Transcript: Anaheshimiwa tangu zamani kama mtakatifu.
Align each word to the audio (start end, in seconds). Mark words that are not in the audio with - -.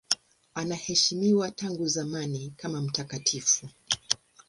Anaheshimiwa 0.53 1.51
tangu 1.51 1.87
zamani 1.87 2.53
kama 2.57 2.81
mtakatifu. 2.81 3.69